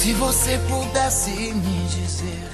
Se 0.00 0.14
você 0.14 0.52
pudesse 0.60 1.30
me 1.30 1.84
dizer. 1.84 2.48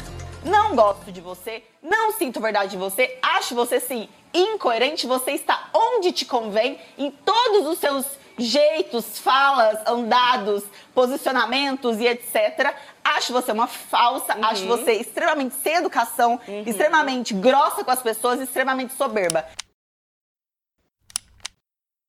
Não 0.44 0.74
gosto 0.74 1.12
de 1.12 1.20
você, 1.20 1.62
não 1.80 2.10
sinto 2.10 2.40
verdade 2.40 2.72
de 2.72 2.76
você, 2.76 3.20
acho 3.22 3.54
você 3.54 3.78
sim 3.78 4.08
incoerente, 4.34 5.06
você 5.06 5.30
está 5.30 5.70
onde 5.72 6.10
te 6.10 6.24
convém, 6.24 6.76
em 6.98 7.08
todos 7.08 7.68
os 7.68 7.78
seus 7.78 8.04
jeitos, 8.36 9.20
falas, 9.20 9.78
andados, 9.86 10.64
posicionamentos 10.92 12.00
e 12.00 12.08
etc. 12.08 12.74
Acho 13.04 13.32
você 13.32 13.52
uma 13.52 13.68
falsa, 13.68 14.34
uhum. 14.34 14.44
acho 14.44 14.66
você 14.66 14.94
extremamente 14.94 15.54
sem 15.54 15.76
educação, 15.76 16.40
uhum. 16.48 16.64
extremamente 16.66 17.32
grossa 17.32 17.84
com 17.84 17.92
as 17.92 18.02
pessoas, 18.02 18.40
extremamente 18.40 18.92
soberba. 18.94 19.46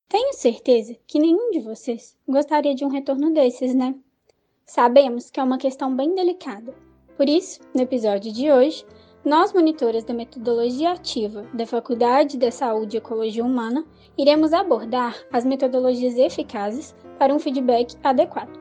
Tenho 0.09 0.34
certeza 0.34 0.98
que 1.05 1.20
nenhum 1.20 1.52
de 1.52 1.59
vocês 1.59 2.17
gostaria 2.27 2.73
de 2.73 2.84
um 2.84 2.90
retorno 2.90 3.31
desses, 3.31 3.76
né? 3.76 3.94
Sabemos 4.70 5.31
que 5.31 5.39
é 5.39 5.44
uma 5.44 5.57
questão 5.57 5.95
bem 5.95 6.13
delicada. 6.13 6.75
Por 7.16 7.30
isso, 7.30 7.62
no 7.73 7.81
episódio 7.81 8.34
de 8.34 8.52
hoje, 8.52 8.85
nós, 9.23 9.53
monitoras 9.53 10.03
da 10.03 10.13
metodologia 10.13 10.91
ativa 10.91 11.44
da 11.53 11.66
Faculdade 11.66 12.38
da 12.38 12.52
Saúde 12.52 12.98
e 12.98 12.99
Ecologia 12.99 13.45
Humana, 13.45 13.88
iremos 14.17 14.52
abordar 14.52 15.16
as 15.31 15.45
metodologias 15.45 16.17
eficazes 16.17 16.94
para 17.17 17.34
um 17.34 17.39
feedback 17.39 17.95
adequado. 18.03 18.59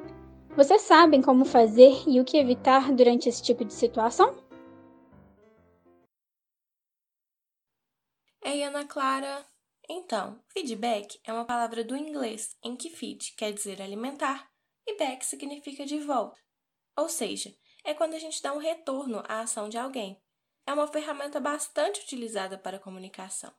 Vocês 0.56 0.82
sabem 0.82 1.20
como 1.20 1.44
fazer 1.44 1.92
e 2.06 2.20
o 2.20 2.24
que 2.24 2.38
evitar 2.38 2.92
durante 2.92 3.28
esse 3.28 3.42
tipo 3.42 3.64
de 3.64 3.74
situação? 3.74 4.32
Ei, 8.44 8.62
Ana 8.62 8.84
Clara! 8.84 9.44
Então, 9.88 10.38
feedback 10.48 11.18
é 11.24 11.32
uma 11.32 11.44
palavra 11.44 11.82
do 11.82 11.96
inglês 11.96 12.56
em 12.62 12.76
que 12.76 12.90
feed 12.90 13.34
quer 13.36 13.52
dizer 13.52 13.82
alimentar 13.82 14.48
e 14.86 14.96
back 14.96 15.24
significa 15.24 15.84
de 15.84 15.98
volta. 15.98 16.40
Ou 16.96 17.08
seja, 17.08 17.54
é 17.84 17.92
quando 17.94 18.14
a 18.14 18.18
gente 18.18 18.42
dá 18.42 18.52
um 18.52 18.58
retorno 18.58 19.22
à 19.28 19.40
ação 19.40 19.68
de 19.68 19.76
alguém. 19.76 20.20
É 20.66 20.72
uma 20.72 20.86
ferramenta 20.86 21.38
bastante 21.38 22.00
utilizada 22.00 22.58
para 22.58 22.78
comunicação. 22.78 23.52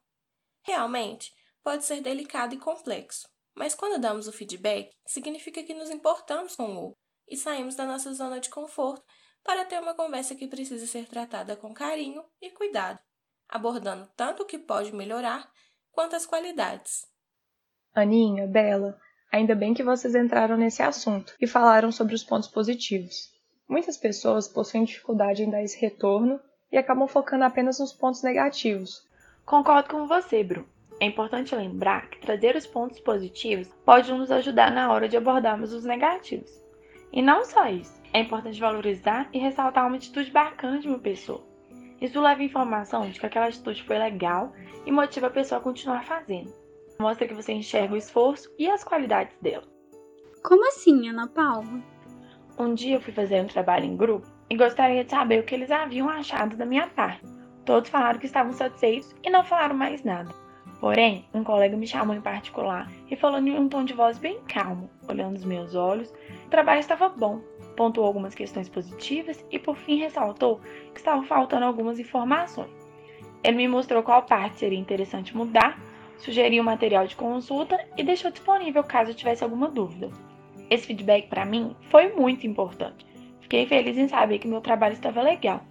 Realmente, 0.63 1.33
pode 1.63 1.85
ser 1.85 2.01
delicado 2.01 2.55
e 2.55 2.57
complexo, 2.57 3.29
mas 3.55 3.73
quando 3.73 4.01
damos 4.01 4.27
o 4.27 4.33
feedback, 4.33 4.91
significa 5.05 5.63
que 5.63 5.73
nos 5.73 5.89
importamos 5.89 6.55
com 6.55 6.65
o 6.65 6.81
outro 6.87 6.99
e 7.27 7.37
saímos 7.37 7.75
da 7.75 7.85
nossa 7.85 8.13
zona 8.13 8.39
de 8.39 8.49
conforto 8.49 9.05
para 9.43 9.65
ter 9.65 9.79
uma 9.81 9.93
conversa 9.93 10.35
que 10.35 10.47
precisa 10.47 10.85
ser 10.85 11.07
tratada 11.07 11.55
com 11.55 11.73
carinho 11.73 12.23
e 12.41 12.49
cuidado, 12.51 12.99
abordando 13.47 14.11
tanto 14.15 14.43
o 14.43 14.45
que 14.45 14.57
pode 14.57 14.93
melhorar 14.93 15.49
quanto 15.91 16.15
as 16.15 16.25
qualidades. 16.25 17.07
Aninha, 17.93 18.45
Bela, 18.45 18.99
ainda 19.31 19.55
bem 19.55 19.73
que 19.73 19.83
vocês 19.83 20.15
entraram 20.15 20.57
nesse 20.57 20.81
assunto 20.81 21.33
e 21.39 21.47
falaram 21.47 21.91
sobre 21.91 22.15
os 22.15 22.23
pontos 22.23 22.47
positivos. 22.47 23.31
Muitas 23.67 23.97
pessoas 23.97 24.47
possuem 24.47 24.83
dificuldade 24.83 25.43
em 25.43 25.49
dar 25.49 25.61
esse 25.61 25.79
retorno 25.79 26.39
e 26.71 26.77
acabam 26.77 27.07
focando 27.07 27.43
apenas 27.43 27.79
nos 27.79 27.93
pontos 27.93 28.23
negativos. 28.23 29.05
Concordo 29.45 29.89
com 29.89 30.07
você, 30.07 30.43
Bruno. 30.43 30.67
É 30.99 31.05
importante 31.05 31.55
lembrar 31.55 32.09
que 32.09 32.19
trazer 32.19 32.55
os 32.55 32.65
pontos 32.65 32.99
positivos 32.99 33.67
pode 33.85 34.11
nos 34.11 34.31
ajudar 34.31 34.71
na 34.71 34.91
hora 34.91 35.07
de 35.07 35.15
abordarmos 35.15 35.71
os 35.71 35.83
negativos. 35.83 36.51
E 37.13 37.21
não 37.21 37.45
só 37.45 37.67
isso, 37.67 38.01
é 38.13 38.19
importante 38.19 38.59
valorizar 38.59 39.29
e 39.31 39.37
ressaltar 39.37 39.85
uma 39.85 39.97
atitude 39.97 40.31
bacana 40.31 40.79
de 40.79 40.87
uma 40.87 40.99
pessoa. 40.99 41.45
Isso 42.01 42.19
leva 42.19 42.43
informação 42.43 43.09
de 43.09 43.19
que 43.19 43.25
aquela 43.25 43.47
atitude 43.47 43.83
foi 43.83 43.97
legal 43.97 44.53
e 44.85 44.91
motiva 44.91 45.27
a 45.27 45.31
pessoa 45.31 45.59
a 45.59 45.63
continuar 45.63 46.03
fazendo. 46.03 46.53
Mostra 46.99 47.27
que 47.27 47.33
você 47.33 47.53
enxerga 47.53 47.93
o 47.93 47.97
esforço 47.97 48.51
e 48.57 48.69
as 48.69 48.83
qualidades 48.83 49.37
dela. 49.41 49.65
Como 50.43 50.67
assim, 50.67 51.09
Ana 51.09 51.27
Paula? 51.27 51.81
Um 52.57 52.73
dia 52.73 52.95
eu 52.95 53.01
fui 53.01 53.13
fazer 53.13 53.41
um 53.41 53.47
trabalho 53.47 53.85
em 53.85 53.95
grupo 53.95 54.27
e 54.49 54.55
gostaria 54.55 55.03
de 55.03 55.11
saber 55.11 55.39
o 55.39 55.43
que 55.43 55.53
eles 55.53 55.69
haviam 55.69 56.09
achado 56.09 56.57
da 56.57 56.65
minha 56.65 56.87
parte. 56.87 57.23
Todos 57.65 57.89
falaram 57.89 58.19
que 58.19 58.25
estavam 58.25 58.53
satisfeitos 58.53 59.13
e 59.23 59.29
não 59.29 59.43
falaram 59.43 59.75
mais 59.75 60.03
nada. 60.03 60.33
Porém, 60.79 61.25
um 61.33 61.43
colega 61.43 61.75
me 61.75 61.87
chamou 61.87 62.15
em 62.15 62.21
particular 62.21 62.89
e 63.09 63.15
falou 63.15 63.39
em 63.39 63.57
um 63.57 63.67
tom 63.67 63.83
de 63.83 63.93
voz 63.93 64.17
bem 64.17 64.39
calmo, 64.47 64.89
olhando 65.07 65.35
os 65.35 65.43
meus 65.43 65.75
olhos. 65.75 66.13
O 66.45 66.49
trabalho 66.49 66.79
estava 66.79 67.09
bom, 67.09 67.41
pontuou 67.75 68.07
algumas 68.07 68.35
questões 68.35 68.69
positivas 68.69 69.43
e, 69.51 69.59
por 69.59 69.75
fim, 69.75 69.97
ressaltou 69.97 70.59
que 70.93 70.99
estavam 70.99 71.23
faltando 71.23 71.65
algumas 71.65 71.99
informações. 71.99 72.71
Ele 73.43 73.57
me 73.57 73.67
mostrou 73.67 74.03
qual 74.03 74.23
parte 74.23 74.59
seria 74.59 74.79
interessante 74.79 75.35
mudar, 75.35 75.79
sugeriu 76.17 76.61
um 76.61 76.65
material 76.65 77.07
de 77.07 77.15
consulta 77.15 77.79
e 77.95 78.03
deixou 78.03 78.31
disponível 78.31 78.83
caso 78.83 79.11
eu 79.11 79.15
tivesse 79.15 79.43
alguma 79.43 79.69
dúvida. 79.69 80.09
Esse 80.69 80.87
feedback 80.87 81.27
para 81.27 81.45
mim 81.45 81.75
foi 81.89 82.13
muito 82.13 82.45
importante. 82.45 83.05
Fiquei 83.41 83.65
feliz 83.65 83.97
em 83.97 84.07
saber 84.07 84.39
que 84.39 84.47
meu 84.47 84.59
trabalho 84.59 84.93
estava 84.93 85.21
legal, 85.21 85.61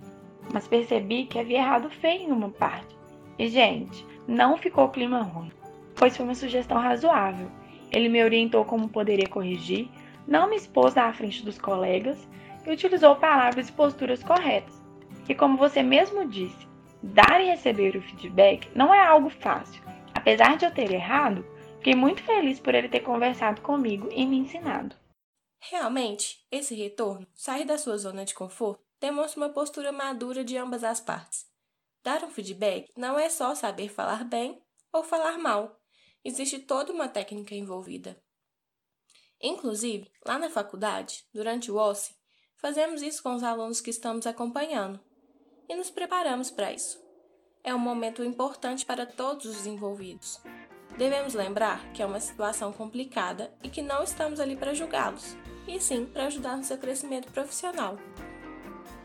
mas 0.52 0.66
percebi 0.66 1.26
que 1.26 1.38
havia 1.38 1.58
errado 1.58 1.90
feio 1.90 2.22
em 2.22 2.32
uma 2.32 2.48
parte. 2.48 2.96
E, 3.38 3.48
gente, 3.48 4.06
não 4.26 4.56
ficou 4.56 4.88
clima 4.88 5.22
ruim, 5.22 5.52
pois 5.94 6.16
foi 6.16 6.24
uma 6.24 6.34
sugestão 6.34 6.78
razoável. 6.78 7.48
Ele 7.92 8.08
me 8.08 8.24
orientou 8.24 8.64
como 8.64 8.88
poderia 8.88 9.28
corrigir, 9.28 9.88
não 10.26 10.48
me 10.48 10.56
expôs 10.56 10.94
na 10.94 11.12
frente 11.12 11.44
dos 11.44 11.58
colegas 11.58 12.26
e 12.66 12.70
utilizou 12.70 13.14
palavras 13.16 13.68
e 13.68 13.72
posturas 13.72 14.22
corretas. 14.22 14.82
E 15.28 15.34
como 15.34 15.58
você 15.58 15.82
mesmo 15.82 16.26
disse, 16.26 16.66
dar 17.02 17.40
e 17.40 17.48
receber 17.48 17.96
o 17.96 18.02
feedback 18.02 18.68
não 18.74 18.94
é 18.94 19.04
algo 19.04 19.28
fácil. 19.28 19.82
Apesar 20.26 20.56
de 20.56 20.64
eu 20.64 20.74
ter 20.74 20.90
errado, 20.90 21.46
fiquei 21.76 21.94
muito 21.94 22.20
feliz 22.24 22.58
por 22.58 22.74
ele 22.74 22.88
ter 22.88 22.98
conversado 22.98 23.62
comigo 23.62 24.08
e 24.10 24.26
me 24.26 24.38
ensinado. 24.38 24.96
Realmente, 25.60 26.44
esse 26.50 26.74
retorno, 26.74 27.28
sair 27.32 27.64
da 27.64 27.78
sua 27.78 27.96
zona 27.96 28.24
de 28.24 28.34
conforto, 28.34 28.84
demonstra 29.00 29.40
uma 29.40 29.50
postura 29.50 29.92
madura 29.92 30.42
de 30.42 30.56
ambas 30.56 30.82
as 30.82 31.00
partes. 31.00 31.46
Dar 32.02 32.24
um 32.24 32.30
feedback 32.30 32.90
não 32.96 33.16
é 33.16 33.30
só 33.30 33.54
saber 33.54 33.88
falar 33.88 34.24
bem 34.24 34.60
ou 34.92 35.04
falar 35.04 35.38
mal. 35.38 35.80
Existe 36.24 36.58
toda 36.58 36.92
uma 36.92 37.06
técnica 37.06 37.54
envolvida. 37.54 38.20
Inclusive, 39.40 40.10
lá 40.26 40.40
na 40.40 40.50
faculdade, 40.50 41.24
durante 41.32 41.70
o 41.70 41.76
OSCE, 41.76 42.16
fazemos 42.56 43.00
isso 43.00 43.22
com 43.22 43.32
os 43.36 43.44
alunos 43.44 43.80
que 43.80 43.90
estamos 43.90 44.26
acompanhando 44.26 44.98
e 45.68 45.76
nos 45.76 45.88
preparamos 45.88 46.50
para 46.50 46.72
isso. 46.72 47.05
É 47.66 47.74
um 47.74 47.80
momento 47.80 48.22
importante 48.22 48.86
para 48.86 49.04
todos 49.04 49.44
os 49.44 49.66
envolvidos. 49.66 50.40
Devemos 50.96 51.34
lembrar 51.34 51.84
que 51.92 52.00
é 52.00 52.06
uma 52.06 52.20
situação 52.20 52.72
complicada 52.72 53.50
e 53.60 53.68
que 53.68 53.82
não 53.82 54.04
estamos 54.04 54.38
ali 54.38 54.54
para 54.54 54.72
julgá-los, 54.72 55.36
e 55.66 55.80
sim 55.80 56.06
para 56.06 56.26
ajudar 56.26 56.56
no 56.56 56.62
seu 56.62 56.78
crescimento 56.78 57.28
profissional. 57.32 57.98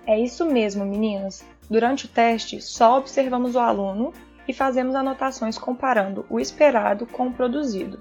É 0.06 0.20
isso 0.20 0.46
mesmo, 0.46 0.86
meninas. 0.86 1.44
Durante 1.72 2.06
o 2.06 2.08
teste, 2.08 2.62
só 2.62 3.00
observamos 3.00 3.56
o 3.56 3.60
aluno 3.60 4.14
e 4.48 4.54
fazemos 4.54 4.94
anotações 4.94 5.58
comparando 5.58 6.24
o 6.30 6.40
esperado 6.40 7.08
com 7.08 7.30
o 7.30 7.34
produzido. 7.34 8.00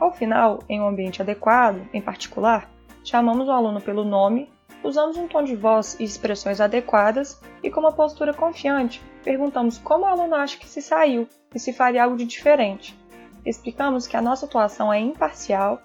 Ao 0.00 0.10
final, 0.10 0.60
em 0.70 0.80
um 0.80 0.88
ambiente 0.88 1.20
adequado, 1.20 1.86
em 1.92 2.00
particular, 2.00 2.70
chamamos 3.04 3.46
o 3.46 3.52
aluno 3.52 3.78
pelo 3.78 4.06
nome, 4.06 4.50
usamos 4.82 5.16
um 5.16 5.26
tom 5.26 5.42
de 5.42 5.56
voz 5.56 5.96
e 5.98 6.04
expressões 6.04 6.60
adequadas 6.60 7.40
e 7.62 7.70
com 7.70 7.80
uma 7.80 7.92
postura 7.92 8.32
confiante, 8.32 9.02
perguntamos 9.24 9.78
como 9.78 10.04
o 10.04 10.08
aluno 10.08 10.34
acha 10.34 10.58
que 10.58 10.68
se 10.68 10.80
saiu 10.80 11.28
e 11.54 11.58
se 11.58 11.72
faria 11.72 12.04
algo 12.04 12.16
de 12.16 12.24
diferente. 12.24 12.98
Explicamos 13.44 14.06
que 14.06 14.16
a 14.16 14.22
nossa 14.22 14.46
atuação 14.46 14.92
é 14.92 15.00
imparcial 15.00 15.80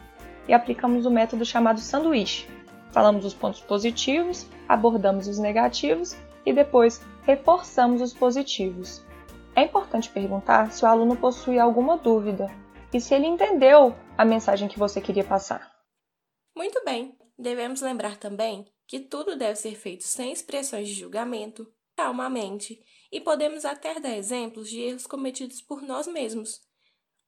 e 0.47 0.53
aplicamos 0.53 1.05
o 1.05 1.11
método 1.11 1.45
chamado 1.45 1.79
sanduíche. 1.79 2.47
Falamos 2.91 3.25
os 3.25 3.33
pontos 3.33 3.61
positivos, 3.61 4.45
abordamos 4.67 5.27
os 5.27 5.39
negativos 5.39 6.15
e 6.45 6.53
depois 6.53 7.01
reforçamos 7.23 8.01
os 8.01 8.13
positivos. 8.13 9.03
É 9.55 9.63
importante 9.63 10.09
perguntar 10.09 10.71
se 10.71 10.83
o 10.83 10.87
aluno 10.87 11.15
possui 11.15 11.59
alguma 11.59 11.97
dúvida 11.97 12.51
e 12.93 12.99
se 12.99 13.13
ele 13.13 13.25
entendeu 13.25 13.95
a 14.17 14.25
mensagem 14.25 14.67
que 14.67 14.77
você 14.77 15.01
queria 15.01 15.23
passar. 15.23 15.71
Muito 16.55 16.83
bem, 16.85 17.17
devemos 17.37 17.81
lembrar 17.81 18.17
também 18.17 18.65
que 18.93 18.99
tudo 18.99 19.35
deve 19.35 19.55
ser 19.55 19.73
feito 19.73 20.03
sem 20.03 20.31
expressões 20.31 20.87
de 20.87 20.93
julgamento, 20.93 21.67
calmamente, 21.95 22.79
e 23.11 23.19
podemos 23.19 23.65
até 23.65 23.99
dar 23.99 24.15
exemplos 24.15 24.69
de 24.69 24.81
erros 24.81 25.07
cometidos 25.07 25.63
por 25.63 25.81
nós 25.81 26.05
mesmos. 26.05 26.61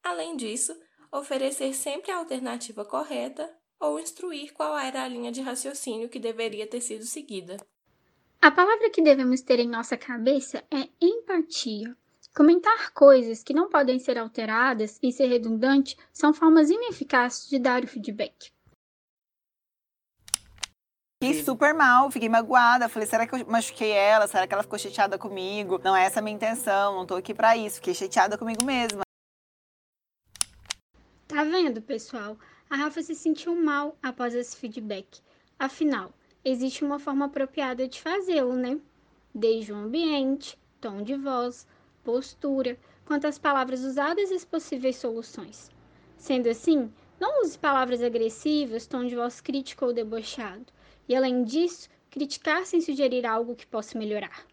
Além 0.04 0.38
disso, 0.38 0.80
oferecer 1.12 1.74
sempre 1.74 2.12
a 2.12 2.18
alternativa 2.18 2.86
correta 2.86 3.52
ou 3.80 4.00
instruir 4.00 4.54
qual 4.54 4.78
era 4.78 5.04
a 5.04 5.08
linha 5.08 5.32
de 5.32 5.42
raciocínio 5.42 6.08
que 6.08 6.20
deveria 6.20 6.68
ter 6.68 6.82
sido 6.82 7.04
seguida. 7.04 7.58
A 8.40 8.52
palavra 8.52 8.92
que 8.92 9.02
devemos 9.02 9.42
ter 9.42 9.60
em 9.60 9.68
nossa 9.68 9.98
cabeça 9.98 10.64
é 10.70 10.88
empatia. 11.02 11.98
Comentar 12.36 12.94
coisas 12.94 13.42
que 13.42 13.56
não 13.56 13.70
podem 13.70 13.98
ser 13.98 14.20
alteradas 14.20 15.00
e 15.02 15.12
ser 15.12 15.26
redundante 15.30 15.98
são 16.14 16.32
formas 16.32 16.70
ineficazes 16.70 17.50
de 17.50 17.58
dar 17.58 17.84
o 17.84 17.88
feedback. 17.88 18.54
Fiquei 21.26 21.44
super 21.44 21.74
mal, 21.74 22.12
fiquei 22.12 22.30
magoada. 22.30 22.88
Falei, 22.88 23.08
será 23.08 23.26
que 23.26 23.34
eu 23.34 23.46
machuquei 23.48 23.92
ela? 23.92 24.28
Será 24.28 24.46
que 24.46 24.54
ela 24.54 24.62
ficou 24.62 24.78
chateada 24.78 25.18
comigo? 25.18 25.80
Não 25.84 25.96
é 25.96 26.06
essa 26.06 26.20
a 26.20 26.22
minha 26.22 26.36
intenção, 26.36 26.96
não 26.96 27.06
tô 27.06 27.16
aqui 27.16 27.34
para 27.34 27.58
isso. 27.58 27.78
Fiquei 27.78 27.96
chateada 27.96 28.38
comigo 28.38 28.64
mesma. 28.64 29.02
Tá 31.28 31.44
vendo, 31.44 31.82
pessoal? 31.82 32.38
A 32.70 32.76
Rafa 32.76 33.02
se 33.02 33.16
sentiu 33.16 33.56
mal 33.56 33.98
após 34.04 34.36
esse 34.36 34.56
feedback. 34.56 35.20
Afinal, 35.58 36.14
existe 36.44 36.84
uma 36.84 37.00
forma 37.00 37.26
apropriada 37.26 37.88
de 37.88 38.00
fazê-lo, 38.00 38.54
né? 38.54 38.80
Desde 39.34 39.74
o 39.74 39.76
ambiente, 39.76 40.58
tom 40.80 41.02
de 41.02 41.16
voz, 41.16 41.68
postura, 42.04 42.78
quanto 43.06 43.26
às 43.26 43.40
palavras 43.40 43.82
usadas 43.82 44.30
e 44.30 44.36
as 44.36 44.46
possíveis 44.46 44.98
soluções. 44.98 45.72
Sendo 46.18 46.50
assim, 46.50 46.92
não 47.20 47.42
use 47.42 47.58
palavras 47.58 48.04
agressivas, 48.04 48.86
tom 48.86 49.06
de 49.06 49.16
voz 49.16 49.42
crítico 49.42 49.86
ou 49.86 49.94
debochado. 49.94 50.75
E 51.08 51.16
além 51.16 51.44
disso, 51.44 51.90
criticar 52.10 52.66
sem 52.66 52.82
sugerir 52.82 53.26
algo 53.26 53.56
que 53.56 53.68
possa 53.68 53.98
melhorar. 53.98 54.46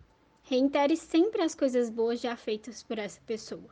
Reitere 0.42 0.96
sempre 0.96 1.42
as 1.42 1.54
coisas 1.54 1.88
boas 1.88 2.20
já 2.20 2.36
feitas 2.36 2.82
por 2.82 2.98
essa 2.98 3.20
pessoa. 3.26 3.70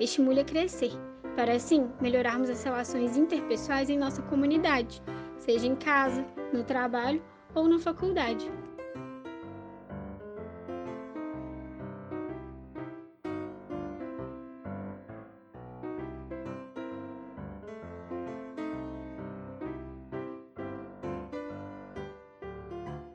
Estimule 0.00 0.40
a 0.40 0.44
crescer, 0.44 0.92
para 1.36 1.54
assim 1.54 1.88
melhorarmos 2.00 2.50
as 2.50 2.62
relações 2.64 3.16
interpessoais 3.16 3.90
em 3.90 3.98
nossa 3.98 4.22
comunidade, 4.22 5.02
seja 5.38 5.66
em 5.66 5.76
casa, 5.76 6.26
no 6.52 6.64
trabalho 6.64 7.22
ou 7.54 7.68
na 7.68 7.78
faculdade. 7.78 8.50